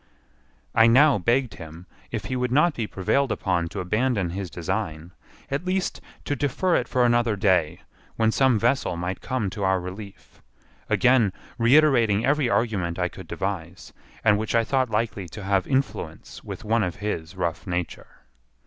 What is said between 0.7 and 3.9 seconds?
I now begged him, if he would not be prevailed upon to